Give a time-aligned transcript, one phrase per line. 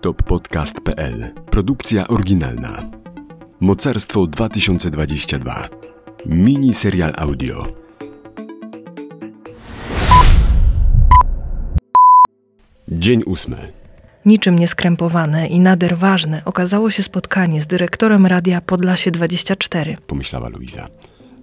[0.00, 2.82] toppodcast.pl Produkcja oryginalna.
[3.60, 5.68] Mocarstwo 2022.
[6.26, 7.66] Mini serial audio.
[12.88, 13.72] Dzień ósmy.
[14.26, 19.96] Niczym nieskrępowane i nader ważne okazało się spotkanie z dyrektorem radia Podlasie 24.
[20.06, 20.88] Pomyślała Luiza.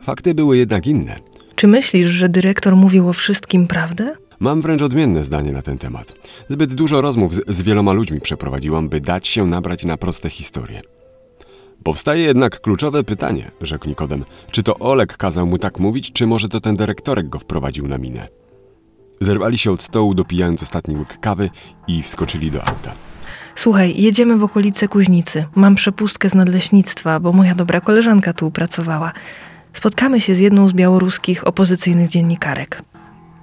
[0.01, 1.15] Fakty były jednak inne.
[1.55, 4.26] Czy myślisz, że dyrektor mówił o wszystkim prawdę?
[4.39, 6.13] Mam wręcz odmienne zdanie na ten temat.
[6.49, 10.81] Zbyt dużo rozmów z, z wieloma ludźmi przeprowadziłam, by dać się nabrać na proste historie.
[11.83, 14.25] Powstaje jednak kluczowe pytanie, rzekł Nikodem.
[14.51, 17.97] Czy to Olek kazał mu tak mówić, czy może to ten dyrektorek go wprowadził na
[17.97, 18.27] minę?
[19.21, 21.49] Zerwali się od stołu, dopijając ostatni łyk kawy
[21.87, 22.93] i wskoczyli do auta.
[23.55, 25.45] Słuchaj, jedziemy w okolice Kuźnicy.
[25.55, 29.11] Mam przepustkę z nadleśnictwa, bo moja dobra koleżanka tu pracowała.
[29.73, 32.83] Spotkamy się z jedną z białoruskich opozycyjnych dziennikarek.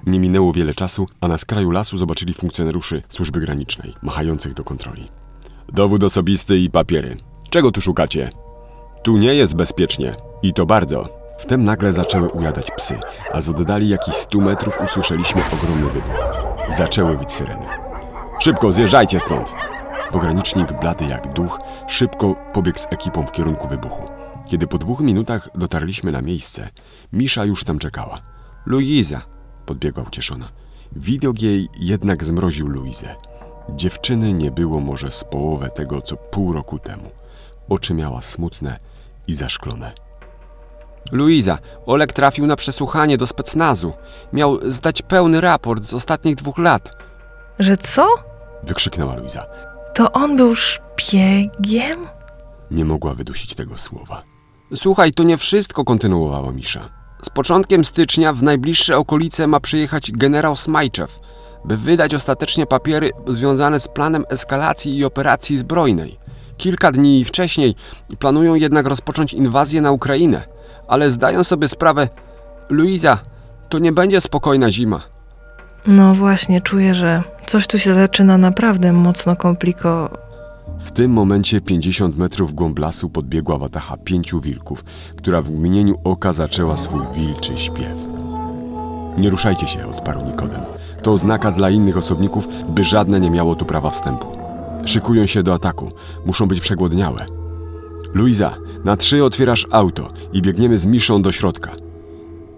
[0.06, 5.04] Nie minęło wiele czasu, a na skraju lasu zobaczyli funkcjonariuszy służby granicznej, machających do kontroli.
[5.72, 7.16] Dowód osobisty i papiery.
[7.50, 8.30] Czego tu szukacie?
[9.02, 10.14] Tu nie jest bezpiecznie.
[10.42, 11.24] I to bardzo.
[11.38, 12.98] Wtem nagle zaczęły ujadać psy,
[13.32, 16.24] a z oddali jakichś stu metrów usłyszeliśmy ogromny wybuch.
[16.68, 17.66] Zaczęły wyć syreny.
[18.40, 19.52] Szybko, zjeżdżajcie stąd!
[20.12, 21.58] Pogranicznik, blady jak duch,
[21.88, 24.08] szybko pobiegł z ekipą w kierunku wybuchu.
[24.46, 26.68] Kiedy po dwóch minutach dotarliśmy na miejsce,
[27.12, 28.18] Misza już tam czekała.
[28.66, 29.18] Luiza,
[29.64, 30.48] podbiegła ucieszona.
[30.96, 33.14] Widok jej jednak zmroził Luizę.
[33.68, 37.10] Dziewczyny nie było może z połowę tego, co pół roku temu.
[37.68, 38.78] Oczy miała smutne
[39.26, 39.92] i zaszklone.
[41.12, 43.92] Luiza, Olek trafił na przesłuchanie do specnazu.
[44.32, 46.90] Miał zdać pełny raport z ostatnich dwóch lat.
[47.58, 48.06] Że co?
[48.62, 49.46] Wykrzyknęła Luiza.
[49.94, 52.06] To on był szpiegiem?
[52.70, 54.22] Nie mogła wydusić tego słowa.
[54.74, 57.03] Słuchaj, to nie wszystko, Kontynuowała Misza.
[57.24, 61.18] Z początkiem stycznia w najbliższe okolice ma przyjechać generał Smajczew,
[61.64, 66.18] by wydać ostatecznie papiery związane z planem eskalacji i operacji zbrojnej.
[66.56, 67.74] Kilka dni wcześniej
[68.18, 70.42] planują jednak rozpocząć inwazję na Ukrainę,
[70.88, 72.08] ale zdają sobie sprawę,
[72.70, 73.18] Luiza,
[73.68, 75.00] to nie będzie spokojna zima.
[75.86, 80.10] No właśnie, czuję, że coś tu się zaczyna naprawdę mocno kompliko...
[80.84, 84.84] W tym momencie 50 metrów głąb lasu podbiegła watacha pięciu wilków,
[85.16, 87.96] która w mgnieniu oka zaczęła swój wilczy śpiew.
[89.18, 90.60] Nie ruszajcie się, odparł Nikodem.
[91.02, 94.26] To oznaka dla innych osobników, by żadne nie miało tu prawa wstępu.
[94.86, 95.90] Szykują się do ataku.
[96.26, 97.26] Muszą być przegłodniałe.
[98.14, 101.70] Luiza, na trzy otwierasz auto i biegniemy z Miszą do środka.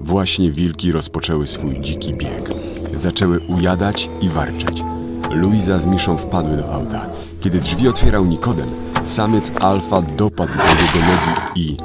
[0.00, 2.50] Właśnie wilki rozpoczęły swój dziki bieg.
[2.94, 4.95] Zaczęły ujadać i warczeć.
[5.30, 7.06] Luiza z Miszą wpadły do auta.
[7.40, 8.68] Kiedy drzwi otwierał Nikodem,
[9.04, 11.76] samiec alfa dopadł do jego nogi i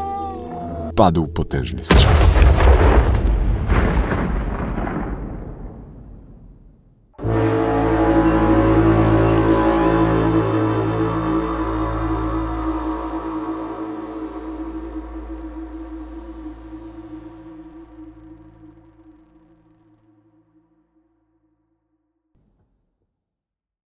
[0.96, 2.12] padł potężny strzał.